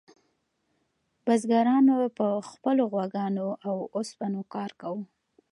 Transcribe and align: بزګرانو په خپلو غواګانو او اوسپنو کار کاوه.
بزګرانو 1.25 1.95
په 2.17 2.27
خپلو 2.49 2.83
غواګانو 2.91 3.47
او 3.67 3.77
اوسپنو 3.95 4.41
کار 4.53 4.71
کاوه. 4.81 5.03